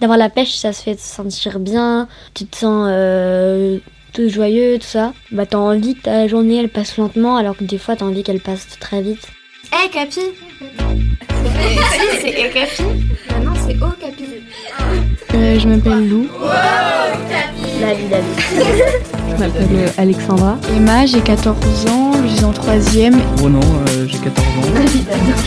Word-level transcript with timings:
d'avoir 0.00 0.18
la 0.18 0.28
pêche, 0.28 0.56
ça 0.56 0.72
se 0.72 0.82
fait 0.82 0.96
te 0.96 1.00
sentir 1.00 1.58
bien, 1.58 2.08
tu 2.34 2.46
te 2.46 2.56
sens 2.56 2.88
euh, 2.90 3.78
tout 4.12 4.28
joyeux, 4.28 4.78
tout 4.78 4.86
ça. 4.86 5.12
Bah 5.32 5.46
t'as 5.46 5.58
envie 5.58 5.94
que 5.94 6.02
ta 6.02 6.26
journée 6.28 6.56
elle 6.56 6.68
passe 6.68 6.96
lentement 6.96 7.36
alors 7.36 7.56
que 7.56 7.64
des 7.64 7.78
fois 7.78 7.96
t'as 7.96 8.04
envie 8.04 8.22
qu'elle 8.22 8.40
passe 8.40 8.66
très 8.80 9.02
vite. 9.02 9.26
Hé 9.72 9.84
hey, 9.84 9.90
Capi 9.90 10.20
c'est 12.20 12.32
Capi 12.32 12.82
Non, 13.44 13.52
c'est 13.66 13.76
O 13.82 13.88
Capi. 14.00 14.24
Euh, 15.34 15.58
je 15.58 15.68
m'appelle 15.68 16.08
Lou. 16.08 16.28
Wow, 16.40 16.48
Capi 17.28 17.80
La 17.80 17.94
vie, 17.94 18.08
la 18.10 18.20
vie. 18.20 18.82
Je 19.30 19.40
m'appelle 19.40 19.92
Alexandra. 19.98 20.58
Emma, 20.74 21.06
j'ai 21.06 21.20
14 21.20 21.86
ans, 21.88 22.12
je 22.22 22.36
suis 22.36 22.44
en 22.44 22.52
3ème. 22.52 23.16
Ronan, 23.40 23.60
euh, 23.60 24.06
j'ai 24.08 24.18
14 24.18 24.46
ans. 24.46 24.62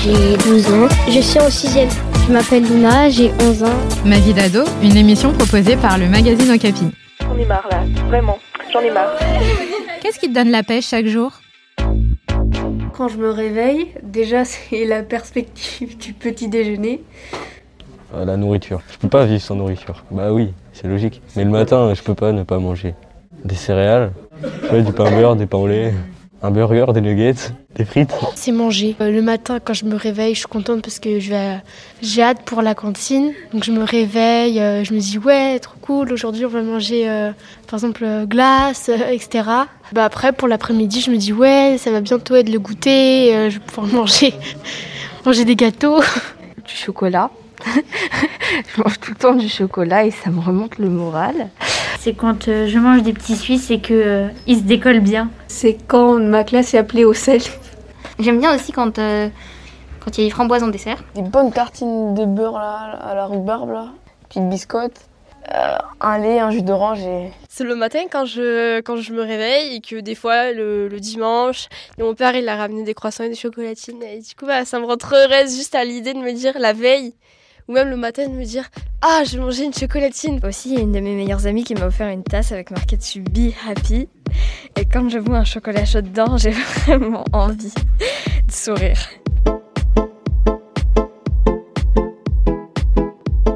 J'ai 0.04 0.38
12 0.38 0.68
ans, 0.68 0.88
je 1.08 1.20
suis 1.20 1.40
en 1.40 1.50
6ème. 1.50 2.09
Je 2.30 2.34
m'appelle 2.36 2.64
Luna, 2.64 3.10
j'ai 3.10 3.32
11 3.42 3.64
ans. 3.64 3.80
Ma 4.06 4.20
vie 4.20 4.36
d'ado, 4.36 4.60
une 4.84 4.96
émission 4.96 5.34
proposée 5.34 5.76
par 5.76 5.98
le 5.98 6.08
magazine 6.08 6.52
Okapi. 6.52 6.92
J'en 7.22 7.36
ai 7.36 7.44
marre 7.44 7.68
là, 7.72 7.82
vraiment, 8.08 8.38
j'en 8.72 8.82
ai 8.82 8.92
marre. 8.92 9.18
Qu'est-ce 10.00 10.20
qui 10.20 10.30
te 10.30 10.36
donne 10.36 10.52
la 10.52 10.62
pêche 10.62 10.86
chaque 10.90 11.08
jour? 11.08 11.32
Quand 12.94 13.08
je 13.08 13.18
me 13.18 13.32
réveille, 13.32 13.88
déjà 14.04 14.46
c'est 14.46 14.86
la 14.86 15.02
perspective 15.02 15.98
du 15.98 16.14
petit 16.14 16.48
déjeuner. 16.48 17.02
Euh, 18.14 18.26
la 18.26 18.38
nourriture. 18.38 18.82
Je 18.92 19.00
peux 19.00 19.10
pas 19.10 19.26
vivre 19.26 19.42
sans 19.42 19.56
nourriture. 19.56 20.04
Bah 20.12 20.32
oui, 20.32 20.54
c'est 20.72 20.88
logique. 20.88 21.24
Mais 21.36 21.46
le 21.46 21.50
matin, 21.50 21.96
je 21.96 22.04
peux 22.04 22.14
pas 22.14 22.32
ne 22.32 22.44
pas 22.44 22.60
manger. 22.60 22.94
Des 23.44 23.56
céréales, 23.56 24.12
ouais, 24.72 24.84
du 24.84 24.94
pain 24.94 25.10
beurre, 25.10 25.36
des 25.36 25.48
pains 25.48 25.58
au 25.58 25.68
lait, 25.68 25.96
un 26.42 26.52
burger, 26.52 26.86
des 26.94 27.02
nuggets, 27.02 27.52
des 27.76 27.84
frites. 27.86 28.14
C'est 28.36 28.52
manger. 28.52 28.96
Euh, 29.02 29.12
le 29.12 29.22
matin, 29.22 29.60
quand 29.64 29.74
je 29.74 29.86
me 29.86 29.96
réveille, 29.96 30.34
je 30.36 30.40
suis 30.40 30.48
contente 30.48 30.82
parce 30.82 31.00
que 31.00 31.20
je 31.20 31.30
vais, 31.32 31.58
j'ai 32.02 32.22
hâte 32.24 32.44
pour 32.44 32.62
la 32.62 32.76
cantine. 32.76 33.34
Donc 33.54 33.64
je 33.66 33.72
me 33.72 33.84
réveille, 33.84 34.60
euh, 34.60 34.84
je 34.84 34.94
me 34.94 35.00
dis 35.00 35.18
ouais, 35.18 35.60
trop 35.60 35.76
cool. 35.82 36.14
Aujourd'hui, 36.14 36.46
on 36.46 36.50
va 36.50 36.62
manger, 36.62 37.10
euh, 37.10 37.32
par 37.68 37.78
exemple, 37.80 38.04
euh, 38.06 38.26
glace, 38.26 38.90
euh, 38.90 39.10
etc. 39.12 39.44
Bah 39.92 40.06
après, 40.06 40.32
pour 40.32 40.48
l'après-midi, 40.48 41.02
je 41.02 41.12
me 41.12 41.18
dis 41.18 41.34
ouais, 41.34 41.76
ça 41.78 41.92
va 41.92 42.00
bientôt 42.00 42.36
être 42.36 42.50
le 42.50 42.60
goûter. 42.60 43.36
euh, 43.36 43.50
je 43.50 43.56
vais 43.60 43.66
pouvoir 43.66 43.88
manger, 43.88 44.34
manger 45.26 45.44
des 45.46 45.56
gâteaux. 45.56 46.00
Du 46.66 46.76
chocolat. 46.76 47.32
je 47.66 48.82
mange 48.82 49.00
tout 49.02 49.12
le 49.12 49.18
temps 49.18 49.34
du 49.36 49.50
chocolat 49.50 50.06
et 50.06 50.12
ça 50.12 50.30
me 50.30 50.40
remonte 50.40 50.78
le 50.78 50.88
moral. 50.88 51.50
C'est 52.02 52.14
quand 52.14 52.48
euh, 52.48 52.66
je 52.66 52.80
mange 52.80 53.04
des 53.04 53.12
petits 53.12 53.36
Suisses 53.36 53.70
et 53.72 53.82
que 53.82 53.94
euh, 53.94 54.28
ils 54.48 54.60
se 54.60 54.64
décollent 54.64 55.02
bien. 55.02 55.30
C'est 55.50 55.78
quand 55.86 56.18
ma 56.18 56.46
classe 56.46 56.74
est 56.74 56.78
appelée 56.78 57.04
au 57.04 57.14
sel. 57.14 57.42
J'aime 58.20 58.40
bien 58.40 58.56
aussi 58.56 58.72
quand 58.72 58.98
euh, 59.00 59.28
quand 60.00 60.18
il 60.18 60.22
y 60.22 60.24
a 60.24 60.28
des 60.28 60.34
framboises 60.34 60.64
en 60.64 60.70
dessert. 60.70 61.04
Des 61.16 61.22
bonnes 61.22 61.52
tartines 61.52 62.14
de 62.14 62.24
beurre 62.24 62.54
là, 62.54 62.98
à 63.04 63.16
la 63.16 63.26
rhubarbe 63.26 63.72
là, 63.72 63.90
petite 64.30 64.48
biscotte, 64.48 64.94
euh, 65.54 65.76
un 66.00 66.18
lait, 66.20 66.40
un 66.40 66.52
jus 66.52 66.62
d'orange 66.62 67.02
et. 67.02 67.32
C'est 67.50 67.66
le 67.66 67.76
matin 67.76 68.04
quand 68.10 68.24
je 68.24 68.80
quand 68.80 68.96
je 68.96 69.12
me 69.12 69.22
réveille 69.22 69.76
et 69.76 69.82
que 69.82 70.00
des 70.00 70.16
fois 70.16 70.54
le, 70.54 70.88
le 70.88 71.00
dimanche, 71.02 71.68
et 71.98 72.04
mon 72.04 72.16
père 72.16 72.34
il 72.34 72.48
a 72.48 72.56
ramené 72.56 72.84
des 72.84 72.94
croissants 72.94 73.26
et 73.26 73.30
des 73.30 73.36
chocolatines 73.36 74.02
et 74.04 74.20
du 74.20 74.36
coup 74.36 74.46
bah, 74.46 74.64
ça 74.64 74.80
me 74.80 74.86
rend 74.86 74.96
trop 74.96 75.18
heureuse 75.18 75.54
juste 75.54 75.76
à 75.76 75.84
l'idée 75.84 76.14
de 76.14 76.20
me 76.20 76.32
dire 76.32 76.54
la 76.60 76.72
veille 76.72 77.14
ou 77.70 77.74
même 77.74 77.90
le 77.90 77.96
matin 77.96 78.28
de 78.28 78.34
me 78.34 78.44
dire 78.44 78.68
ah 79.02 79.22
je 79.26 79.38
vais 79.38 79.44
manger 79.44 79.64
une 79.64 79.74
chocolatine. 79.74 80.42
Aussi 80.44 80.72
il 80.72 80.76
y 80.76 80.78
a 80.80 80.82
une 80.82 80.92
de 80.92 81.00
mes 81.00 81.16
meilleures 81.16 81.46
amies 81.46 81.64
qui 81.64 81.76
m'a 81.76 81.86
offert 81.86 82.10
une 82.10 82.24
tasse 82.24 82.52
avec 82.52 82.72
marqué 82.72 82.98
dessus 82.98 83.22
Be 83.22 83.54
Happy 83.68 84.10
et 84.76 84.86
quand 84.86 85.08
je 85.08 85.20
vois 85.20 85.38
un 85.38 85.44
chocolat 85.44 85.86
chaud 85.86 86.02
dedans 86.02 86.36
j'ai 86.38 86.50
vraiment 86.86 87.24
envie 87.32 87.72
de 88.48 88.52
sourire. 88.52 89.00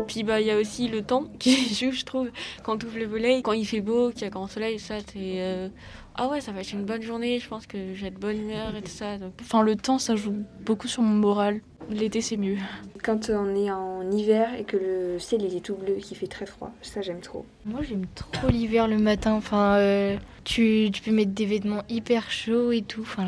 Puis 0.08 0.22
bah 0.22 0.40
il 0.40 0.46
y 0.46 0.52
a 0.52 0.58
aussi 0.58 0.88
le 0.88 1.02
temps 1.02 1.24
qui 1.40 1.74
joue 1.74 1.92
je 1.92 2.06
trouve 2.06 2.30
quand 2.64 2.78
tu 2.78 2.86
ouvres 2.86 3.00
le 3.00 3.08
volet, 3.08 3.42
quand 3.42 3.54
il 3.54 3.66
fait 3.66 3.82
beau, 3.82 4.12
qu'il 4.12 4.22
y 4.22 4.26
a 4.26 4.30
grand 4.30 4.48
soleil, 4.48 4.78
ça 4.78 5.00
c'est 5.12 5.42
euh... 5.42 5.70
ah 6.14 6.28
ouais 6.28 6.40
ça 6.40 6.52
va 6.52 6.62
être 6.62 6.72
une 6.72 6.86
bonne 6.86 7.02
journée, 7.02 7.40
je 7.40 7.48
pense 7.50 7.66
que 7.66 7.96
j'ai 7.96 8.12
de 8.12 8.20
bonne 8.20 8.38
humeur 8.38 8.76
et 8.76 8.84
tout 8.84 8.92
ça. 8.92 9.18
Donc... 9.18 9.34
Enfin 9.42 9.64
le 9.64 9.76
temps 9.76 9.98
ça 9.98 10.16
joue 10.16 10.36
beaucoup 10.64 10.88
sur 10.88 11.02
mon 11.02 11.16
moral. 11.16 11.62
L'été 11.90 12.22
c'est 12.22 12.38
mieux. 12.38 12.58
Quand 13.04 13.30
on 13.30 13.56
est 13.56 13.70
en 13.72 14.10
hiver 14.12 14.50
et 14.58 14.64
que 14.64 14.78
le 14.78 15.20
ciel 15.20 15.42
il 15.44 15.56
est 15.56 15.60
tout 15.60 15.76
bleu, 15.76 15.96
qu'il 15.96 16.18
fait 16.18 16.28
très 16.28 16.46
froid, 16.46 16.72
ça 16.82 17.02
j'aime 17.02 17.20
trop. 17.20 17.46
Moi 17.66 17.82
j'aime 17.82 18.06
trop 18.16 18.50
l'hiver 18.50 18.88
le 18.88 18.98
matin. 18.98 19.34
Enfin 19.34 19.76
euh, 19.78 20.18
tu, 20.44 20.90
tu 20.92 21.02
peux 21.02 21.12
mettre 21.12 21.32
des 21.32 21.46
vêtements 21.46 21.84
hyper 21.90 22.32
chauds 22.32 22.72
et 22.72 22.82
tout. 22.82 23.02
Enfin 23.02 23.28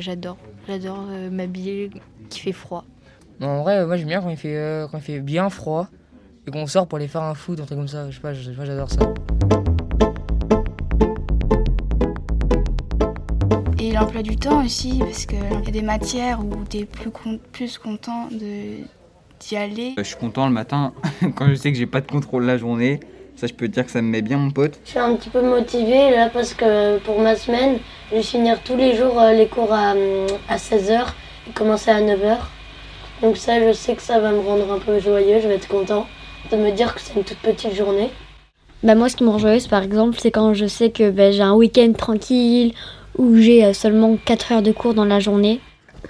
j'adore, 0.00 0.38
j'adore 0.66 1.06
euh, 1.10 1.30
m'habiller 1.30 1.90
qui 2.28 2.40
fait 2.40 2.52
froid. 2.52 2.84
Non, 3.40 3.48
en 3.48 3.62
vrai 3.62 3.86
moi 3.86 3.96
j'aime 3.96 4.08
bien 4.08 4.20
quand 4.20 4.30
il 4.30 4.36
fait 4.36 4.56
euh, 4.56 4.86
quand 4.88 4.98
il 4.98 5.04
fait 5.04 5.20
bien 5.20 5.48
froid 5.48 5.88
et 6.46 6.50
qu'on 6.50 6.66
sort 6.66 6.86
pour 6.86 6.96
aller 6.96 7.08
faire 7.08 7.22
un 7.22 7.34
foot, 7.34 7.60
un 7.60 7.64
truc 7.64 7.78
comme 7.78 7.88
ça. 7.88 8.10
Je 8.10 8.16
sais 8.16 8.20
pas, 8.20 8.34
j'adore 8.34 8.90
ça. 8.90 9.14
L'emploi 14.02 14.22
du 14.22 14.36
temps 14.36 14.64
aussi, 14.64 14.98
parce 14.98 15.26
qu'il 15.26 15.38
y 15.38 15.68
a 15.68 15.70
des 15.70 15.82
matières 15.82 16.40
où 16.40 16.64
tu 16.68 16.78
es 16.78 16.84
plus, 16.86 17.10
con 17.10 17.38
plus 17.52 17.78
content 17.78 18.28
d'y 18.32 19.56
aller. 19.56 19.94
Je 19.96 20.02
suis 20.02 20.16
content 20.16 20.46
le 20.46 20.52
matin 20.52 20.92
quand 21.36 21.46
je 21.48 21.54
sais 21.54 21.70
que 21.70 21.78
j'ai 21.78 21.86
pas 21.86 22.00
de 22.00 22.10
contrôle 22.10 22.44
la 22.44 22.58
journée. 22.58 22.98
Ça, 23.36 23.46
je 23.46 23.54
peux 23.54 23.68
te 23.68 23.72
dire 23.72 23.84
que 23.86 23.92
ça 23.92 24.02
me 24.02 24.08
met 24.08 24.20
bien, 24.20 24.38
mon 24.38 24.50
pote. 24.50 24.80
Je 24.84 24.90
suis 24.90 24.98
un 24.98 25.14
petit 25.14 25.30
peu 25.30 25.40
motivée 25.40 26.10
là 26.10 26.30
parce 26.30 26.52
que 26.52 26.98
pour 26.98 27.20
ma 27.20 27.36
semaine, 27.36 27.78
je 28.10 28.16
vais 28.16 28.22
finir 28.22 28.60
tous 28.64 28.76
les 28.76 28.96
jours 28.96 29.20
euh, 29.20 29.32
les 29.32 29.46
cours 29.46 29.72
à, 29.72 29.92
à 30.48 30.56
16h 30.56 31.04
et 31.48 31.52
commencer 31.52 31.92
à 31.92 32.00
9h. 32.00 32.38
Donc 33.22 33.36
ça, 33.36 33.64
je 33.64 33.72
sais 33.72 33.94
que 33.94 34.02
ça 34.02 34.18
va 34.18 34.32
me 34.32 34.40
rendre 34.40 34.72
un 34.72 34.80
peu 34.80 34.98
joyeux, 34.98 35.38
je 35.40 35.46
vais 35.46 35.54
être 35.54 35.68
content 35.68 36.08
de 36.50 36.56
me 36.56 36.72
dire 36.72 36.92
que 36.92 37.00
c'est 37.00 37.14
une 37.14 37.22
toute 37.22 37.38
petite 37.38 37.74
journée. 37.74 38.10
Bah 38.82 38.96
moi, 38.96 39.08
ce 39.08 39.14
qui 39.14 39.22
me 39.22 39.28
rend 39.28 39.38
joyeuse, 39.38 39.68
par 39.68 39.84
exemple, 39.84 40.18
c'est 40.20 40.32
quand 40.32 40.54
je 40.54 40.66
sais 40.66 40.90
que 40.90 41.08
bah, 41.10 41.30
j'ai 41.30 41.42
un 41.42 41.54
week-end 41.54 41.92
tranquille 41.92 42.74
où 43.18 43.36
j'ai 43.36 43.72
seulement 43.74 44.16
4 44.24 44.52
heures 44.52 44.62
de 44.62 44.72
cours 44.72 44.94
dans 44.94 45.04
la 45.04 45.20
journée. 45.20 45.60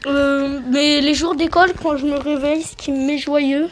Euh, 0.06 0.60
mais 0.70 1.00
les 1.00 1.14
jours 1.14 1.34
d'école, 1.34 1.72
quand 1.82 1.96
je 1.96 2.06
me 2.06 2.18
réveille, 2.18 2.62
ce 2.62 2.74
qui 2.76 2.92
me 2.92 3.06
met 3.06 3.18
joyeux, 3.18 3.68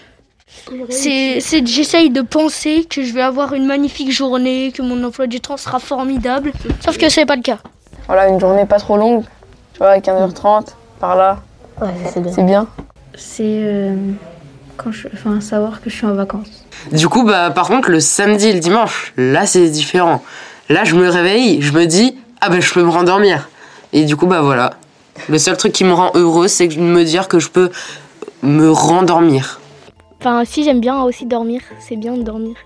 c'est 0.88 1.38
que 1.38 1.66
j'essaye 1.66 2.10
de 2.10 2.22
penser 2.22 2.84
que 2.84 3.02
je 3.02 3.12
vais 3.12 3.22
avoir 3.22 3.54
une 3.54 3.66
magnifique 3.66 4.12
journée, 4.12 4.72
que 4.72 4.82
mon 4.82 5.02
emploi 5.04 5.26
du 5.26 5.40
temps 5.40 5.56
sera 5.56 5.78
formidable. 5.78 6.52
Sauf 6.84 6.98
que 6.98 7.08
c'est 7.08 7.26
pas 7.26 7.36
le 7.36 7.42
cas. 7.42 7.58
Voilà, 8.06 8.28
une 8.28 8.40
journée 8.40 8.66
pas 8.66 8.78
trop 8.78 8.96
longue, 8.96 9.24
tu 9.72 9.78
vois, 9.78 9.90
à 9.90 9.98
15h30, 9.98 10.74
par 10.98 11.16
là. 11.16 11.40
Ouais, 11.80 11.88
c'est 12.12 12.20
bien. 12.20 12.32
C'est 12.32 12.42
bien. 12.42 12.66
C'est 13.14 13.42
euh, 13.44 13.94
quand 14.76 14.92
je, 14.92 15.08
enfin, 15.12 15.40
savoir 15.40 15.80
que 15.80 15.90
je 15.90 15.96
suis 15.96 16.06
en 16.06 16.14
vacances. 16.14 16.64
Du 16.92 17.08
coup, 17.08 17.24
bah, 17.24 17.50
par 17.50 17.68
contre, 17.68 17.90
le 17.90 18.00
samedi 18.00 18.48
et 18.48 18.52
le 18.52 18.60
dimanche, 18.60 19.12
là, 19.16 19.46
c'est 19.46 19.68
différent. 19.68 20.22
Là, 20.68 20.84
je 20.84 20.94
me 20.94 21.08
réveille, 21.08 21.60
je 21.60 21.72
me 21.72 21.86
dis, 21.86 22.16
ah 22.40 22.48
ben, 22.48 22.56
bah, 22.56 22.60
je 22.60 22.72
peux 22.72 22.82
me 22.82 22.90
rendormir. 22.90 23.48
Et 23.92 24.04
du 24.04 24.16
coup, 24.16 24.26
bah 24.26 24.40
voilà. 24.40 24.74
Le 25.28 25.38
seul 25.38 25.56
truc 25.56 25.72
qui 25.72 25.84
me 25.84 25.92
rend 25.92 26.10
heureuse, 26.14 26.50
c'est 26.50 26.68
de 26.68 26.80
me 26.80 27.04
dire 27.04 27.28
que 27.28 27.38
je 27.38 27.48
peux 27.48 27.70
me 28.42 28.70
rendormir. 28.70 29.60
Enfin, 30.20 30.44
si 30.44 30.64
j'aime 30.64 30.80
bien 30.80 31.02
aussi 31.02 31.26
dormir, 31.26 31.60
c'est 31.78 31.96
bien 31.96 32.14
de 32.14 32.22
dormir. 32.22 32.56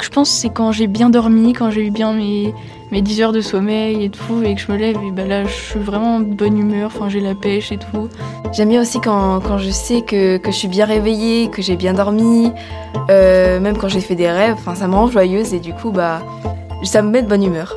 Je 0.00 0.08
pense 0.08 0.30
que 0.30 0.36
c'est 0.36 0.48
quand 0.48 0.72
j'ai 0.72 0.88
bien 0.88 1.10
dormi, 1.10 1.52
quand 1.52 1.70
j'ai 1.70 1.86
eu 1.86 1.90
bien 1.90 2.12
mes, 2.12 2.52
mes 2.90 3.00
10 3.00 3.20
heures 3.22 3.32
de 3.32 3.40
sommeil 3.40 4.04
et 4.04 4.10
tout, 4.10 4.42
et 4.42 4.54
que 4.54 4.60
je 4.60 4.72
me 4.72 4.76
lève, 4.76 4.96
et 5.06 5.12
bah 5.12 5.24
là 5.24 5.44
je 5.44 5.52
suis 5.52 5.78
vraiment 5.78 6.18
de 6.18 6.34
bonne 6.34 6.58
humeur, 6.58 6.90
enfin 6.94 7.08
j'ai 7.08 7.20
la 7.20 7.36
pêche 7.36 7.70
et 7.70 7.78
tout. 7.78 8.08
J'aime 8.52 8.70
bien 8.70 8.82
aussi 8.82 9.00
quand, 9.00 9.40
quand 9.40 9.58
je 9.58 9.70
sais 9.70 10.02
que, 10.02 10.38
que 10.38 10.50
je 10.50 10.56
suis 10.56 10.68
bien 10.68 10.84
réveillée, 10.84 11.48
que 11.48 11.62
j'ai 11.62 11.76
bien 11.76 11.94
dormi, 11.94 12.50
euh, 13.08 13.60
même 13.60 13.76
quand 13.76 13.88
j'ai 13.88 14.00
fait 14.00 14.16
des 14.16 14.30
rêves, 14.30 14.56
enfin 14.58 14.74
ça 14.74 14.88
me 14.88 14.94
rend 14.94 15.06
joyeuse 15.06 15.54
et 15.54 15.60
du 15.60 15.72
coup 15.72 15.90
bah 15.90 16.22
ça 16.82 17.00
me 17.00 17.10
met 17.10 17.22
de 17.22 17.28
bonne 17.28 17.44
humeur. 17.44 17.76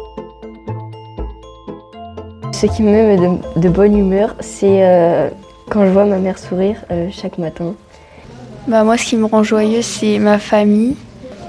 Ce 2.59 2.66
qui 2.66 2.81
me 2.81 2.90
met 2.90 3.18
de, 3.18 3.62
de 3.62 3.69
bonne 3.69 3.95
humeur, 3.95 4.34
c'est 4.40 4.84
euh, 4.84 5.29
quand 5.69 5.85
je 5.85 5.91
vois 5.91 6.06
ma 6.06 6.18
mère 6.18 6.40
sourire 6.40 6.78
euh, 6.90 7.07
chaque 7.12 7.38
matin. 7.38 7.75
Bah 8.68 8.84
moi, 8.84 8.97
ce 8.97 9.06
qui 9.06 9.16
me 9.16 9.25
rend 9.25 9.44
joyeuse, 9.44 9.85
c'est 9.85 10.18
ma 10.18 10.40
famille, 10.40 10.96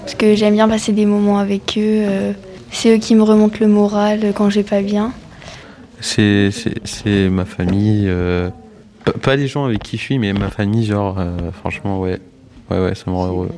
parce 0.01 0.15
que 0.15 0.35
j'aime 0.35 0.53
bien 0.53 0.69
passer 0.69 0.93
des 0.93 1.07
moments 1.07 1.39
avec 1.39 1.79
eux. 1.79 2.05
Euh, 2.05 2.33
c'est 2.71 2.95
eux 2.95 2.99
qui 2.99 3.15
me 3.15 3.23
remontent 3.23 3.57
le 3.59 3.69
moral 3.69 4.35
quand 4.35 4.51
j'ai 4.51 4.65
pas 4.65 4.83
bien. 4.83 5.13
C'est 6.03 6.51
ma 7.31 7.47
famille, 7.47 8.05
euh, 8.07 8.51
pas 9.23 9.37
les 9.37 9.47
gens 9.47 9.65
avec 9.65 9.83
qui 9.83 9.97
je 9.97 10.03
suis, 10.03 10.19
mais 10.19 10.35
ma 10.35 10.51
famille, 10.51 10.85
genre, 10.85 11.17
euh, 11.19 11.51
franchement, 11.53 12.01
ouais, 12.01 12.19
ouais, 12.71 12.85
ouais, 12.85 12.95
ça 12.95 13.11
me 13.11 13.17
rend 13.17 13.29
heureux. 13.29 13.49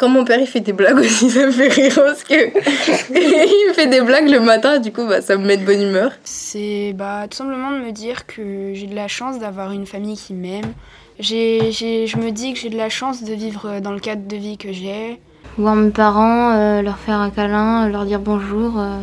Quand 0.00 0.08
mon 0.08 0.24
père 0.24 0.40
il 0.40 0.46
fait 0.46 0.60
des 0.60 0.72
blagues 0.72 0.96
aussi, 0.96 1.28
ça 1.28 1.44
me 1.44 1.50
fait 1.50 1.68
rire 1.68 1.94
parce 1.94 2.24
que 2.24 2.34
il 3.10 3.74
fait 3.74 3.86
des 3.86 4.00
blagues 4.00 4.30
le 4.30 4.40
matin, 4.40 4.78
du 4.78 4.94
coup 4.94 5.06
bah, 5.06 5.20
ça 5.20 5.36
me 5.36 5.44
met 5.44 5.58
de 5.58 5.66
bonne 5.66 5.82
humeur. 5.82 6.12
C'est 6.24 6.94
bah, 6.96 7.26
tout 7.28 7.36
simplement 7.36 7.70
de 7.72 7.84
me 7.84 7.92
dire 7.92 8.26
que 8.26 8.72
j'ai 8.72 8.86
de 8.86 8.94
la 8.94 9.08
chance 9.08 9.38
d'avoir 9.38 9.72
une 9.72 9.84
famille 9.84 10.16
qui 10.16 10.32
m'aime. 10.32 10.72
J'ai, 11.18 11.70
je 11.70 12.16
me 12.16 12.30
dis 12.30 12.54
que 12.54 12.58
j'ai 12.58 12.70
de 12.70 12.78
la 12.78 12.88
chance 12.88 13.24
de 13.24 13.34
vivre 13.34 13.80
dans 13.80 13.92
le 13.92 14.00
cadre 14.00 14.26
de 14.26 14.36
vie 14.36 14.56
que 14.56 14.72
j'ai. 14.72 15.20
Voir 15.58 15.76
mes 15.76 15.90
parents, 15.90 16.52
euh, 16.54 16.80
leur 16.80 16.96
faire 16.96 17.18
un 17.18 17.28
câlin, 17.28 17.86
leur 17.90 18.06
dire 18.06 18.20
bonjour. 18.20 18.80
Euh... 18.80 19.00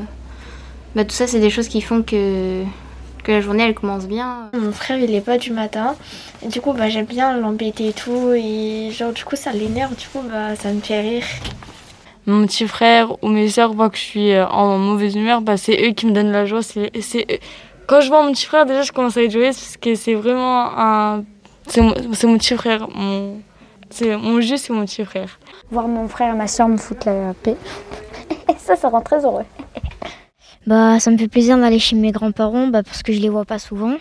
Bah, 0.95 1.05
tout 1.05 1.13
ça, 1.13 1.27
c'est 1.27 1.39
des 1.39 1.51
choses 1.51 1.67
qui 1.67 1.81
font 1.81 2.01
que, 2.01 2.63
que 3.27 3.33
la 3.33 3.41
journée 3.41 3.63
elle 3.63 3.75
commence 3.75 4.07
bien. 4.07 4.49
Mon 4.53 4.71
frère 4.71 4.97
il 4.97 5.13
est 5.13 5.21
pas 5.21 5.37
du 5.37 5.51
matin, 5.51 5.95
et 6.41 6.47
du 6.47 6.61
coup 6.61 6.71
bah, 6.71 6.87
j'aime 6.87 7.05
bien 7.05 7.37
l'embêter 7.37 7.89
et 7.89 7.93
tout, 7.93 8.31
et 8.33 8.89
genre 8.91 9.11
du 9.11 9.25
coup 9.25 9.35
ça 9.35 9.51
l'énerve, 9.51 9.95
du 9.95 10.07
coup 10.07 10.21
bah, 10.31 10.55
ça 10.55 10.71
me 10.71 10.79
fait 10.79 11.01
rire. 11.01 11.25
Mon 12.25 12.45
petit 12.45 12.67
frère 12.67 13.21
ou 13.21 13.27
mes 13.27 13.49
soeurs 13.49 13.73
voient 13.73 13.89
que 13.89 13.97
je 13.97 14.03
suis 14.03 14.31
euh, 14.31 14.47
en 14.47 14.77
mauvaise 14.77 15.15
humeur, 15.15 15.41
bah, 15.41 15.57
c'est 15.57 15.87
eux 15.87 15.91
qui 15.91 16.05
me 16.05 16.13
donnent 16.13 16.31
la 16.31 16.45
joie. 16.45 16.61
C'est, 16.61 16.89
quand 17.85 17.99
je 17.99 18.07
vois 18.07 18.23
mon 18.23 18.31
petit 18.31 18.45
frère, 18.45 18.65
déjà 18.65 18.81
je 18.83 18.93
commence 18.93 19.17
à 19.17 19.23
être 19.23 19.31
joyeuse 19.31 19.57
parce 19.57 19.77
que 19.77 19.95
c'est 19.95 20.15
vraiment 20.15 20.71
un. 20.77 21.23
C'est 21.67 21.81
mon, 21.81 22.37
petit 22.37 22.55
frère. 22.55 22.87
Mon, 22.95 23.41
c'est, 23.89 24.15
mon 24.15 24.39
jeu, 24.39 24.55
c'est 24.55 24.71
mon 24.71 24.85
petit 24.85 25.03
frère. 25.03 25.37
Voir 25.69 25.89
mon 25.89 26.07
frère 26.07 26.33
et 26.33 26.37
ma 26.37 26.47
soeur 26.47 26.69
me 26.69 26.77
foutre 26.77 27.07
la 27.07 27.33
paix. 27.33 27.57
ça, 28.57 28.77
ça 28.77 28.87
rend 28.87 29.01
très 29.01 29.25
heureux. 29.25 29.43
Bah, 30.67 30.99
ça 30.99 31.11
me 31.11 31.17
fait 31.17 31.29
plaisir 31.29 31.57
d'aller 31.57 31.79
chez 31.79 31.95
mes 31.95 32.11
grands-parents 32.11 32.67
bah, 32.67 32.83
parce 32.83 33.01
que 33.01 33.13
je 33.13 33.21
les 33.21 33.29
vois 33.29 33.45
pas 33.45 33.57
souvent. 33.57 33.95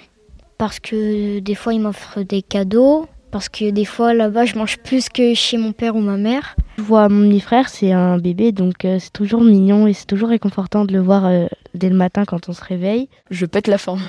Parce 0.59 0.81
que 0.81 1.39
des 1.39 1.55
fois, 1.55 1.73
ils 1.73 1.81
m'offrent 1.81 2.23
des 2.23 2.43
cadeaux. 2.43 3.07
Parce 3.31 3.49
que 3.49 3.71
des 3.71 3.85
fois, 3.85 4.15
là-bas, 4.15 4.47
je 4.47 4.57
mange 4.57 4.79
plus 4.79 5.09
que 5.09 5.33
chez 5.35 5.59
mon 5.59 5.71
père 5.71 5.95
ou 5.95 6.01
ma 6.01 6.17
mère. 6.17 6.57
Je 6.79 6.83
vois 6.83 7.09
mon 7.09 7.29
petit 7.29 7.39
frère, 7.39 7.69
c'est 7.69 7.93
un 7.93 8.19
bébé, 8.19 8.51
donc 8.51 8.85
euh, 8.85 8.99
c'est 8.99 9.13
toujours 9.13 9.43
mignon 9.43 9.87
et 9.87 9.93
c'est 9.93 10.07
toujours 10.07 10.29
réconfortant 10.29 10.85
de 10.85 10.93
le 10.93 11.01
voir 11.01 11.27
euh, 11.27 11.47
dès 11.75 11.89
le 11.89 11.95
matin 11.95 12.25
quand 12.25 12.49
on 12.49 12.53
se 12.53 12.65
réveille. 12.65 13.09
Je 13.31 13.47
pète 13.47 13.69
la 13.69 13.79
forme. 13.79 14.03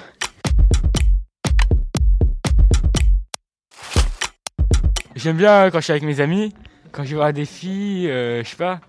J'aime 5.16 5.38
bien 5.38 5.70
quand 5.70 5.80
je 5.80 5.84
suis 5.84 5.92
avec 5.92 6.04
mes 6.04 6.22
amis, 6.22 6.54
quand 6.92 7.04
je 7.04 7.16
vois 7.16 7.32
des 7.34 7.46
filles, 7.46 8.10
euh, 8.10 8.44
je 8.44 8.50
sais 8.50 8.56
pas. 8.56 8.80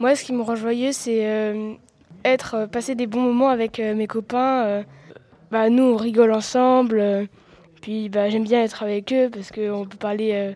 Moi, 0.00 0.16
ce 0.16 0.24
qui 0.24 0.32
me 0.32 0.42
rend 0.42 0.56
joyeux, 0.56 0.90
c'est 0.90 1.26
euh, 1.26 1.74
être, 2.24 2.54
euh, 2.54 2.66
passer 2.66 2.94
des 2.94 3.06
bons 3.06 3.20
moments 3.22 3.48
avec 3.48 3.80
euh, 3.80 3.94
mes 3.94 4.06
copains. 4.06 4.64
euh. 4.66 4.82
bah, 5.50 5.70
nous, 5.70 5.84
on 5.84 5.96
rigole 5.96 6.32
ensemble. 6.32 7.28
puis, 7.80 8.08
bah, 8.08 8.28
j'aime 8.30 8.44
bien 8.44 8.62
être 8.62 8.82
avec 8.82 9.12
eux 9.12 9.30
parce 9.32 9.50
qu'on 9.50 9.86
peut 9.86 9.96
parler 9.98 10.54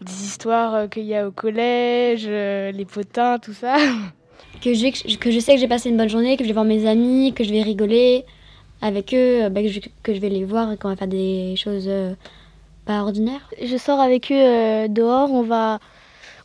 des 0.00 0.24
histoires 0.24 0.88
qu'il 0.90 1.04
y 1.04 1.14
a 1.14 1.26
au 1.28 1.32
collège, 1.32 2.26
les 2.26 2.84
potins, 2.84 3.38
tout 3.38 3.54
ça. 3.54 3.76
Que 4.60 4.74
je, 4.74 5.16
que 5.18 5.30
je 5.30 5.38
sais 5.38 5.54
que 5.54 5.60
j'ai 5.60 5.68
passé 5.68 5.88
une 5.88 5.96
bonne 5.96 6.08
journée, 6.08 6.36
que 6.36 6.42
je 6.42 6.48
vais 6.48 6.52
voir 6.52 6.64
mes 6.64 6.84
amis, 6.88 7.32
que 7.32 7.44
je 7.44 7.52
vais 7.52 7.62
rigoler 7.62 8.24
avec 8.82 9.14
eux, 9.14 9.48
bah, 9.50 9.62
que, 9.62 9.68
je, 9.68 9.78
que 10.02 10.12
je 10.12 10.18
vais 10.18 10.30
les 10.30 10.44
voir 10.44 10.72
et 10.72 10.76
qu'on 10.76 10.88
va 10.88 10.96
faire 10.96 11.06
des 11.06 11.54
choses 11.56 11.88
pas 12.84 13.02
ordinaires. 13.02 13.48
Je 13.62 13.76
sors 13.76 14.00
avec 14.00 14.32
eux 14.32 14.88
dehors, 14.88 15.30
on 15.30 15.42
va 15.42 15.78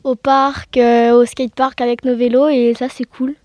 au 0.04 0.14
parc, 0.14 0.78
au 0.78 1.26
skatepark 1.26 1.82
avec 1.82 2.06
nos 2.06 2.16
vélos 2.16 2.50
et 2.50 2.76
ça 2.78 2.88
c'est 2.88 3.06
cool. 3.06 3.36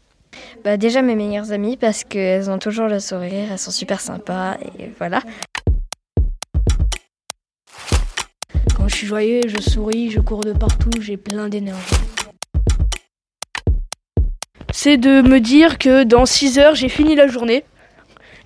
Bah 0.64 0.76
déjà 0.76 1.02
mes 1.02 1.14
meilleures 1.14 1.52
amies 1.52 1.76
parce 1.76 2.04
qu'elles 2.04 2.50
ont 2.50 2.58
toujours 2.58 2.88
le 2.88 3.00
sourire, 3.00 3.52
elles 3.52 3.58
sont 3.58 3.70
super 3.70 4.00
sympas 4.00 4.56
et 4.78 4.90
voilà. 4.98 5.22
Quand 8.76 8.88
je 8.88 8.94
suis 8.94 9.06
joyeux, 9.06 9.40
je 9.46 9.60
souris, 9.60 10.10
je 10.10 10.20
cours 10.20 10.40
de 10.40 10.52
partout, 10.52 10.90
j'ai 11.00 11.16
plein 11.16 11.48
d'énergie. 11.48 11.96
C'est 14.72 14.96
de 14.96 15.22
me 15.22 15.40
dire 15.40 15.78
que 15.78 16.04
dans 16.04 16.26
6 16.26 16.58
heures, 16.58 16.74
j'ai 16.74 16.88
fini 16.88 17.14
la 17.16 17.26
journée. 17.26 17.64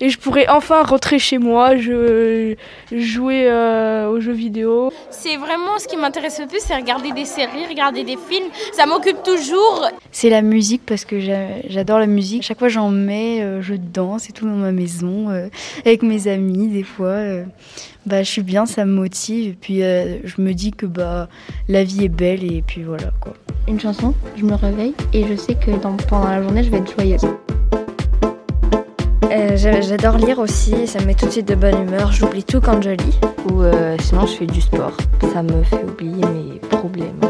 Et 0.05 0.09
je 0.09 0.19
pourrais 0.19 0.49
enfin 0.49 0.83
rentrer 0.83 1.21
chez 1.21 1.39
moi, 1.39 1.77
je, 1.77 2.57
jouer 2.91 3.45
euh, 3.49 4.09
aux 4.11 4.19
jeux 4.19 4.33
vidéo. 4.33 4.93
C'est 5.11 5.37
vraiment 5.37 5.79
ce 5.79 5.87
qui 5.87 5.97
m'intéresse 5.97 6.41
le 6.41 6.49
plus, 6.49 6.59
c'est 6.59 6.75
regarder 6.75 7.13
des 7.13 7.25
séries, 7.25 7.67
regarder 7.71 8.03
des 8.03 8.17
films. 8.29 8.49
Ça 8.73 8.85
m'occupe 8.85 9.23
toujours. 9.23 9.87
C'est 10.11 10.29
la 10.29 10.43
musique 10.43 10.83
parce 10.85 11.05
que 11.05 11.21
j'a- 11.21 11.63
j'adore 11.69 12.01
la 12.01 12.09
musique. 12.09 12.43
Chaque 12.43 12.59
fois 12.59 12.67
j'en 12.69 12.89
mets, 12.91 13.43
euh, 13.43 13.63
je 13.63 13.75
danse 13.75 14.29
et 14.29 14.33
tout 14.33 14.45
dans 14.45 14.57
ma 14.57 14.73
maison, 14.73 15.31
euh, 15.31 15.47
avec 15.87 16.03
mes 16.03 16.27
amis 16.27 16.67
des 16.67 16.83
fois. 16.83 17.07
euh. 17.07 17.45
bah, 18.05 18.25
je 18.25 18.29
suis 18.29 18.43
bien, 18.43 18.67
ça 18.67 18.85
me 18.85 18.93
motive. 18.93 19.53
Et 19.53 19.57
puis 19.61 19.85
euh, 19.85 20.17
je 20.25 20.43
me 20.43 20.53
dis 20.53 20.73
que 20.73 20.87
bah, 20.87 21.29
la 21.69 21.85
vie 21.85 22.07
est 22.07 22.09
belle 22.09 22.43
et 22.43 22.63
puis 22.67 22.83
voilà 22.83 23.13
quoi. 23.21 23.35
Une 23.69 23.79
chanson, 23.79 24.15
je 24.37 24.45
me 24.45 24.55
réveille 24.57 24.95
et 25.13 25.25
je 25.29 25.37
sais 25.37 25.55
que 25.55 25.71
dans- 25.81 25.97
pendant 26.09 26.27
la 26.29 26.43
journée, 26.43 26.65
je 26.65 26.71
vais 26.71 26.79
être 26.79 26.93
joyeuse. 26.93 27.23
J'a- 29.55 29.81
J'adore 29.81 30.17
lire 30.17 30.39
aussi, 30.39 30.87
ça 30.87 31.01
me 31.01 31.07
met 31.07 31.15
tout 31.15 31.27
de 31.27 31.31
suite 31.31 31.49
de 31.49 31.55
bonne 31.55 31.83
humeur, 31.83 32.11
j'oublie 32.13 32.43
tout 32.45 32.61
quand 32.61 32.81
je 32.83 32.91
lis. 32.91 33.19
Ou 33.51 33.63
euh, 33.63 33.97
sinon 34.01 34.27
je 34.27 34.33
fais 34.37 34.47
du 34.47 34.61
sport. 34.61 34.97
Ça 35.33 35.43
me 35.43 35.63
fait 35.63 35.83
oublier 35.85 36.25
mes 36.27 36.59
problèmes. 36.71 37.21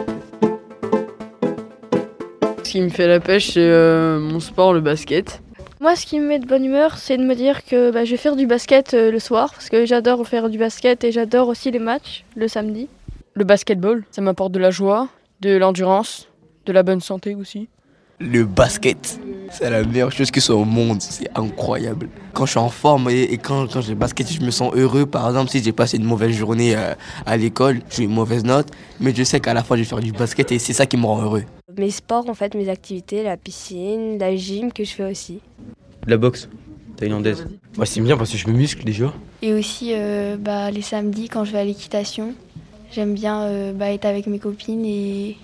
Ce 2.64 2.70
qui 2.70 2.80
me 2.80 2.88
fait 2.88 3.06
la 3.06 3.20
pêche, 3.20 3.52
c'est 3.52 3.60
euh, 3.60 4.19
mon 4.19 4.40
sport, 4.40 4.72
le 4.72 4.80
basket. 4.80 5.42
Moi, 5.80 5.96
ce 5.96 6.06
qui 6.06 6.20
me 6.20 6.26
met 6.28 6.38
de 6.38 6.46
bonne 6.46 6.64
humeur, 6.64 6.96
c'est 6.96 7.16
de 7.16 7.24
me 7.24 7.34
dire 7.34 7.64
que 7.64 7.90
bah, 7.90 8.04
je 8.04 8.12
vais 8.12 8.16
faire 8.16 8.36
du 8.36 8.46
basket 8.46 8.94
euh, 8.94 9.10
le 9.10 9.19
soir 9.19 9.50
parce 9.52 9.69
que 9.69 9.84
j'adore 9.84 10.26
faire 10.26 10.48
du 10.48 10.56
basket 10.58 11.02
et 11.04 11.12
j'adore 11.12 11.48
aussi 11.48 11.70
les 11.70 11.80
matchs 11.80 12.24
le 12.36 12.46
samedi. 12.48 12.88
Le 13.34 13.44
basketball, 13.44 14.04
ça 14.10 14.22
m'apporte 14.22 14.52
de 14.52 14.58
la 14.60 14.70
joie, 14.70 15.08
de 15.40 15.56
l'endurance, 15.56 16.28
de 16.66 16.72
la 16.72 16.82
bonne 16.82 17.00
santé 17.00 17.34
aussi. 17.34 17.69
Le 18.18 18.44
basket, 18.44 19.18
c'est 19.50 19.68
la 19.68 19.84
meilleure 19.84 20.12
chose 20.12 20.30
qui 20.30 20.40
soit 20.40 20.56
au 20.56 20.64
monde, 20.64 21.02
c'est 21.02 21.28
incroyable. 21.34 22.08
Quand 22.32 22.46
je 22.46 22.52
suis 22.52 22.58
en 22.58 22.68
forme 22.68 23.10
et, 23.10 23.22
et 23.24 23.38
quand, 23.38 23.70
quand 23.72 23.80
je 23.80 23.94
basket, 23.94 24.32
je 24.32 24.40
me 24.40 24.50
sens 24.50 24.72
heureux. 24.74 25.06
Par 25.06 25.28
exemple, 25.28 25.50
si 25.50 25.62
j'ai 25.62 25.72
passé 25.72 25.98
une 25.98 26.04
mauvaise 26.04 26.32
journée 26.32 26.74
euh, 26.76 26.94
à 27.26 27.36
l'école, 27.36 27.80
j'ai 27.90 28.04
une 28.04 28.14
mauvaise 28.14 28.44
note, 28.44 28.68
mais 29.00 29.14
je 29.14 29.22
sais 29.22 29.40
qu'à 29.40 29.54
la 29.54 29.62
fin, 29.62 29.76
je 29.76 29.80
vais 29.80 29.86
faire 29.86 30.00
du 30.00 30.12
basket 30.12 30.52
et 30.52 30.58
c'est 30.58 30.72
ça 30.72 30.86
qui 30.86 30.96
me 30.96 31.04
rend 31.04 31.22
heureux. 31.22 31.44
Mes 31.76 31.90
sports, 31.90 32.28
en 32.28 32.34
fait, 32.34 32.54
mes 32.54 32.68
activités, 32.68 33.22
la 33.22 33.36
piscine, 33.36 34.18
la 34.18 34.34
gym 34.36 34.72
que 34.72 34.84
je 34.84 34.92
fais 34.92 35.10
aussi. 35.10 35.40
La 36.06 36.16
boxe 36.16 36.48
thaïlandaise. 36.96 37.46
Moi, 37.76 37.86
c'est 37.86 38.00
bien 38.00 38.16
parce 38.16 38.30
que 38.30 38.38
je 38.38 38.48
me 38.48 38.52
muscle 38.52 38.84
déjà. 38.84 39.12
Et 39.42 39.52
aussi 39.52 39.90
euh, 39.92 40.36
bah, 40.38 40.70
les 40.70 40.82
samedis 40.82 41.28
quand 41.28 41.44
je 41.44 41.52
vais 41.52 41.58
à 41.58 41.64
l'équitation, 41.64 42.34
j'aime 42.92 43.14
bien 43.14 43.42
euh, 43.42 43.72
bah, 43.72 43.92
être 43.92 44.04
avec 44.04 44.26
mes 44.26 44.38
copines 44.38 44.84
et, 44.84 45.36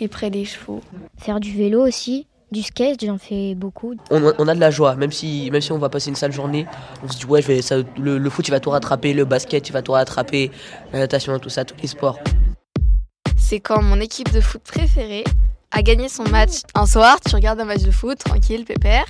et 0.00 0.08
près 0.08 0.30
des 0.30 0.44
chevaux. 0.44 0.80
Faire 1.18 1.40
du 1.40 1.52
vélo 1.56 1.86
aussi, 1.86 2.26
du 2.52 2.62
skate, 2.62 3.04
j'en 3.04 3.18
fais 3.18 3.54
beaucoup. 3.54 3.94
on, 4.10 4.28
a- 4.28 4.32
on 4.38 4.48
a 4.48 4.54
de 4.54 4.60
la 4.60 4.70
joie, 4.70 4.94
même 4.96 5.12
si, 5.12 5.48
même 5.52 5.60
si 5.60 5.70
on 5.72 5.78
va 5.78 5.88
passer 5.88 6.10
une 6.10 6.16
sale 6.16 6.32
journée, 6.32 6.66
on 7.04 7.08
se 7.08 7.18
dit 7.18 7.24
ouais, 7.26 7.42
je 7.42 7.46
vais, 7.46 7.62
ça, 7.62 7.76
le, 7.98 8.18
le 8.18 8.30
foot 8.30 8.46
il 8.48 8.50
va 8.50 8.60
tout 8.60 8.70
rattraper, 8.70 9.12
le 9.12 9.24
basket 9.24 9.68
il 9.68 9.72
va 9.72 9.82
tout 9.82 9.92
rattraper, 9.92 10.50
la 10.92 10.98
natation, 11.00 11.38
tout 11.38 11.48
ça, 11.50 11.64
tous 11.64 11.76
les 11.80 11.88
sports. 11.88 12.18
C'est 13.36 13.60
quand 13.60 13.82
mon 13.82 14.00
équipe 14.00 14.30
de 14.32 14.40
foot 14.40 14.62
préférée 14.62 15.24
a 15.72 15.82
gagné 15.82 16.08
son 16.08 16.24
match. 16.24 16.62
Un 16.74 16.86
soir, 16.86 17.18
tu 17.20 17.34
regardes 17.34 17.60
un 17.60 17.64
match 17.64 17.82
de 17.82 17.90
foot, 17.90 18.18
tranquille, 18.18 18.64
pépère. 18.64 19.04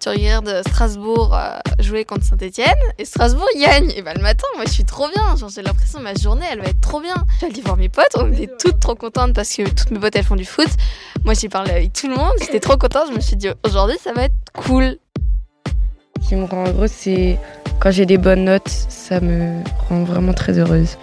Tu 0.00 0.08
regardes 0.08 0.62
Strasbourg 0.66 1.34
euh, 1.34 1.58
jouer 1.78 2.06
contre 2.06 2.24
Saint-Etienne 2.24 2.72
et 2.98 3.04
Strasbourg 3.04 3.46
gagne. 3.60 3.92
Et 3.94 4.00
bah 4.00 4.14
le 4.14 4.22
matin, 4.22 4.46
moi 4.56 4.64
je 4.66 4.72
suis 4.72 4.84
trop 4.84 5.06
bien. 5.14 5.36
Genre 5.36 5.50
j'ai 5.50 5.60
l'impression 5.60 5.98
que 5.98 6.04
ma 6.04 6.14
journée 6.14 6.46
elle 6.50 6.60
va 6.60 6.68
être 6.68 6.80
trop 6.80 7.00
bien. 7.00 7.14
J'allais 7.38 7.60
voir 7.60 7.76
mes 7.76 7.90
potes, 7.90 8.16
on 8.16 8.32
était 8.32 8.50
toutes 8.58 8.80
trop 8.80 8.94
contentes 8.94 9.34
parce 9.34 9.54
que 9.54 9.68
toutes 9.68 9.90
mes 9.90 9.98
potes 9.98 10.16
elles 10.16 10.24
font 10.24 10.36
du 10.36 10.46
foot. 10.46 10.68
Moi 11.26 11.34
j'ai 11.34 11.50
parlé 11.50 11.72
avec 11.72 11.92
tout 11.92 12.08
le 12.08 12.16
monde, 12.16 12.32
j'étais 12.40 12.60
trop 12.60 12.78
contente. 12.78 13.08
Je 13.10 13.14
me 13.14 13.20
suis 13.20 13.36
dit 13.36 13.48
aujourd'hui 13.62 13.98
ça 14.02 14.14
va 14.14 14.22
être 14.24 14.34
cool. 14.54 14.96
Ce 16.22 16.28
qui 16.30 16.36
me 16.36 16.46
rend 16.46 16.66
heureuse, 16.66 16.90
c'est 16.90 17.38
quand 17.78 17.90
j'ai 17.90 18.06
des 18.06 18.16
bonnes 18.16 18.44
notes, 18.44 18.68
ça 18.68 19.20
me 19.20 19.62
rend 19.90 20.04
vraiment 20.04 20.32
très 20.32 20.58
heureuse. 20.58 20.96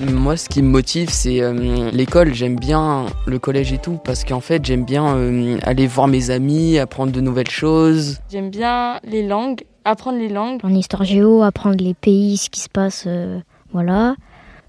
Moi, 0.00 0.36
ce 0.36 0.48
qui 0.48 0.62
me 0.62 0.68
motive, 0.68 1.10
c'est 1.10 1.42
euh, 1.42 1.90
l'école. 1.90 2.32
J'aime 2.34 2.56
bien 2.58 3.06
le 3.26 3.38
collège 3.38 3.72
et 3.72 3.78
tout, 3.78 3.98
parce 4.02 4.24
qu'en 4.24 4.40
fait, 4.40 4.64
j'aime 4.64 4.84
bien 4.84 5.14
euh, 5.16 5.58
aller 5.62 5.86
voir 5.86 6.08
mes 6.08 6.30
amis, 6.30 6.78
apprendre 6.78 7.12
de 7.12 7.20
nouvelles 7.20 7.50
choses. 7.50 8.18
J'aime 8.30 8.50
bien 8.50 8.98
les 9.04 9.26
langues, 9.26 9.60
apprendre 9.84 10.18
les 10.18 10.28
langues. 10.30 10.60
En 10.64 10.74
histoire 10.74 11.04
géo, 11.04 11.42
apprendre 11.42 11.76
les 11.78 11.94
pays, 11.94 12.36
ce 12.38 12.48
qui 12.50 12.60
se 12.60 12.68
passe, 12.70 13.04
euh, 13.06 13.38
voilà. 13.72 14.14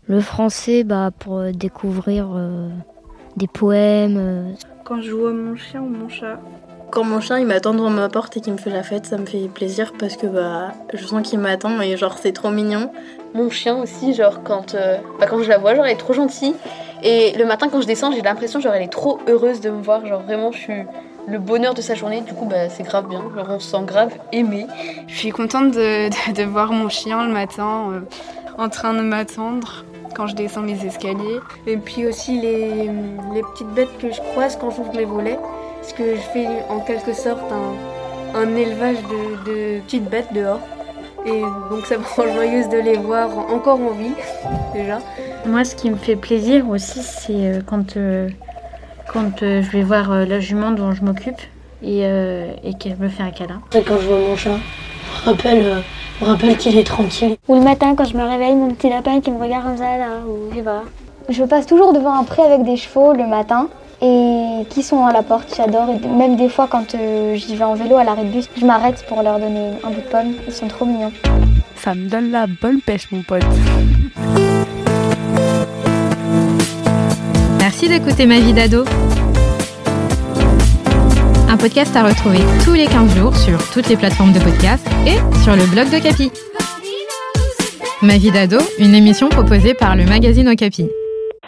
Le 0.08 0.20
français, 0.20 0.84
bah, 0.84 1.12
pour 1.18 1.42
découvrir 1.54 2.28
euh, 2.36 2.70
des 3.38 3.48
poèmes. 3.48 4.18
euh. 4.18 4.52
Quand 4.84 5.02
je 5.02 5.12
vois 5.14 5.32
mon 5.32 5.56
chien 5.56 5.82
ou 5.82 5.88
mon 5.88 6.10
chat. 6.10 6.40
Quand 6.94 7.04
mon 7.04 7.20
chien 7.22 7.40
il 7.40 7.48
m'attend 7.48 7.74
devant 7.74 7.90
ma 7.90 8.08
porte 8.08 8.38
et 8.38 8.40
qu'il 8.40 8.54
me 8.54 8.58
fait 8.60 8.70
la 8.70 8.84
fête, 8.84 9.08
ça 9.08 9.18
me 9.18 9.26
fait 9.26 9.48
plaisir 9.48 9.94
parce 9.98 10.16
que 10.16 10.28
bah 10.28 10.74
je 10.94 11.04
sens 11.04 11.28
qu'il 11.28 11.40
m'attend 11.40 11.82
et 11.82 11.98
genre 11.98 12.20
c'est 12.20 12.34
trop 12.34 12.52
mignon. 12.52 12.92
Mon 13.34 13.50
chien 13.50 13.76
aussi, 13.82 14.14
genre 14.14 14.44
quand, 14.44 14.76
euh, 14.76 14.98
bah, 15.20 15.26
quand 15.28 15.42
je 15.42 15.50
la 15.50 15.58
vois, 15.58 15.74
genre 15.74 15.86
elle 15.86 15.94
est 15.94 15.98
trop 15.98 16.14
gentille. 16.14 16.54
Et 17.02 17.34
le 17.36 17.46
matin 17.46 17.68
quand 17.72 17.82
je 17.82 17.88
descends, 17.88 18.12
j'ai 18.12 18.22
l'impression 18.22 18.60
genre 18.60 18.76
elle 18.76 18.84
est 18.84 18.92
trop 18.92 19.18
heureuse 19.28 19.60
de 19.60 19.72
me 19.72 19.82
voir. 19.82 20.06
Genre 20.06 20.22
vraiment, 20.22 20.52
je 20.52 20.58
suis 20.60 20.84
le 21.28 21.40
bonheur 21.40 21.74
de 21.74 21.82
sa 21.82 21.96
journée. 21.96 22.22
Du 22.22 22.34
coup, 22.36 22.46
bah 22.46 22.70
c'est 22.70 22.84
grave 22.84 23.08
bien. 23.10 23.24
Genre 23.36 23.48
on 23.50 23.60
se 23.60 23.72
sent 23.72 23.84
grave 23.88 24.12
aimé. 24.32 24.68
Je 25.08 25.16
suis 25.18 25.32
contente 25.32 25.72
de, 25.72 26.10
de- 26.10 26.34
de 26.36 26.44
voir 26.44 26.72
mon 26.74 26.90
chien 26.90 27.26
le 27.26 27.34
matin 27.34 27.90
euh, 27.92 28.00
en 28.60 28.70
train 28.70 28.94
de 28.94 29.02
m'attendre 29.02 29.84
quand 30.16 30.28
je 30.28 30.36
descends 30.36 30.62
les 30.62 30.86
escaliers. 30.86 31.40
Et 31.66 31.78
puis 31.78 32.06
aussi 32.06 32.40
les, 32.40 32.84
les 33.34 33.42
petites 33.52 33.70
bêtes 33.74 33.98
que 34.00 34.12
je 34.12 34.22
croise 34.22 34.60
quand 34.62 34.70
j'ouvre 34.70 34.94
mes 34.96 35.06
volets. 35.06 35.40
Parce 35.84 35.92
que 35.92 36.16
je 36.16 36.22
fais 36.32 36.48
en 36.70 36.80
quelque 36.80 37.12
sorte 37.12 37.44
un, 37.52 38.40
un 38.40 38.56
élevage 38.56 39.00
de, 39.04 39.52
de 39.52 39.80
petites 39.82 40.10
bêtes 40.10 40.32
dehors. 40.34 40.62
Et 41.26 41.42
donc 41.70 41.86
ça 41.88 41.98
me 41.98 42.04
rend 42.06 42.34
joyeuse 42.34 42.70
de 42.70 42.78
les 42.78 42.96
voir 42.96 43.28
encore 43.52 43.82
en 43.82 43.92
vie 43.92 44.14
déjà. 44.74 45.00
Moi, 45.46 45.66
ce 45.66 45.76
qui 45.76 45.90
me 45.90 45.98
fait 45.98 46.16
plaisir 46.16 46.70
aussi, 46.70 47.02
c'est 47.04 47.34
euh, 47.34 47.60
quand, 47.66 47.98
euh, 47.98 48.30
quand 49.12 49.44
euh, 49.44 49.62
je 49.62 49.70
vais 49.72 49.84
voir 49.84 50.10
euh, 50.14 50.24
la 50.24 50.40
jument 50.40 50.72
dont 50.72 50.94
je 50.94 51.04
m'occupe 51.04 51.42
et, 51.82 52.06
euh, 52.06 52.54
et 52.64 52.76
qu'elle 52.76 52.96
me 52.98 53.10
fait 53.10 53.24
un 53.24 53.32
câlin. 53.32 53.60
Quand 53.74 54.00
je 54.00 54.08
vois 54.08 54.20
mon 54.20 54.38
chat, 54.38 54.52
je 55.26 55.30
me 55.30 55.36
rappelle 55.36 55.66
euh, 55.66 55.80
me 56.22 56.28
rappelle 56.28 56.56
qu'il 56.56 56.78
est 56.78 56.88
tranquille. 56.88 57.36
Ou 57.50 57.56
le 57.56 57.62
matin 57.62 57.94
quand 57.98 58.06
je 58.06 58.16
me 58.16 58.24
réveille, 58.24 58.56
mon 58.56 58.70
petit 58.70 58.90
lapin 58.90 59.20
qui 59.20 59.32
me 59.32 59.42
regarde 59.42 59.66
comme 59.66 59.78
ça 59.78 59.98
là, 59.98 60.22
ou 60.26 60.50
je 60.52 60.56
sais 60.56 60.64
pas. 60.64 60.84
Je 61.28 61.44
passe 61.44 61.66
toujours 61.66 61.92
devant 61.92 62.14
un 62.14 62.24
pré 62.24 62.42
avec 62.42 62.64
des 62.64 62.78
chevaux 62.78 63.12
le 63.12 63.28
matin 63.28 63.68
et 64.02 64.33
qui 64.70 64.84
sont 64.84 65.06
à 65.06 65.12
la 65.12 65.24
porte, 65.24 65.54
j'adore. 65.56 65.88
Même 66.08 66.36
des 66.36 66.50
fois 66.50 66.68
quand 66.70 66.96
euh, 66.96 67.36
j'y 67.36 67.56
vais 67.56 67.64
en 67.64 67.76
vélo 67.76 67.98
à 67.98 68.04
l'arrêt 68.04 68.24
de 68.24 68.30
bus, 68.30 68.50
je 68.56 68.66
m'arrête 68.66 69.06
pour 69.08 69.22
leur 69.22 69.40
donner 69.40 69.72
un 69.84 69.90
bout 69.90 70.02
de 70.02 70.08
pomme. 70.08 70.34
Ils 70.48 70.54
sont 70.54 70.68
trop 70.68 70.86
mignons. 70.86 71.12
Ça 71.76 71.96
me 71.96 72.08
donne 72.08 72.32
la 72.32 72.48
bonne 72.48 72.82
pêche 72.82 73.12
mon 73.12 73.22
pote. 73.24 73.44
Merci 77.60 77.88
d'écouter 77.88 78.26
Ma 78.26 78.40
vie 78.40 78.54
d'ado. 78.54 78.86
Un 81.50 81.58
podcast 81.58 81.96
à 81.96 82.04
retrouver 82.04 82.40
tous 82.64 82.74
les 82.74 82.88
15 82.88 83.16
jours 83.16 83.36
sur 83.36 83.58
toutes 83.72 83.88
les 83.90 83.96
plateformes 83.96 84.34
de 84.34 84.40
podcast 84.40 84.86
et 85.06 85.18
sur 85.44 85.56
le 85.56 85.66
blog 85.66 85.90
d'Ocapi. 85.90 86.32
Ma 88.02 88.18
vie 88.18 88.32
d'ado, 88.32 88.58
une 88.80 88.96
émission 88.96 89.30
proposée 89.30 89.74
par 89.74 89.96
le 89.96 90.06
magazine 90.06 90.50
Okapi. 90.50 90.90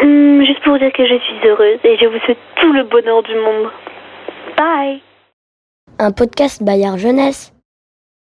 Hum, 0.01 0.43
juste 0.45 0.61
pour 0.63 0.77
dire 0.77 0.91
que 0.91 1.05
je 1.05 1.17
suis 1.19 1.47
heureuse 1.47 1.79
et 1.83 1.97
je 1.97 2.05
vous 2.05 2.19
souhaite 2.25 2.37
tout 2.61 2.73
le 2.73 2.83
bonheur 2.83 3.23
du 3.23 3.35
monde. 3.35 3.69
Bye 4.57 5.01
Un 5.99 6.11
podcast 6.11 6.61
Bayard 6.63 6.97
Jeunesse. 6.97 7.54